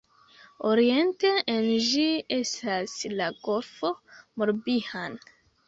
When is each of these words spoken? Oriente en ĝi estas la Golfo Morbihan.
Oriente 0.69 1.33
en 1.57 1.67
ĝi 1.89 2.07
estas 2.39 2.97
la 3.21 3.29
Golfo 3.45 3.95
Morbihan. 4.11 5.23